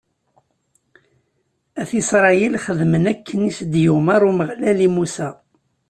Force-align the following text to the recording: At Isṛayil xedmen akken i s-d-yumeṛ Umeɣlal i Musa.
At 1.81 1.89
Isṛayil 2.01 2.53
xedmen 2.65 3.03
akken 3.13 3.39
i 3.49 3.51
s-d-yumeṛ 3.57 4.21
Umeɣlal 4.29 4.79
i 4.87 4.89
Musa. 4.95 5.29